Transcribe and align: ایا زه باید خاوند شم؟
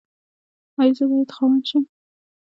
ایا 0.79 0.93
زه 0.97 1.03
باید 1.09 1.29
خاوند 1.35 1.63
شم؟ 1.69 1.83